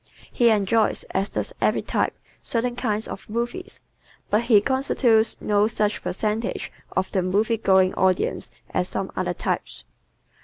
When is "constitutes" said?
4.59-5.37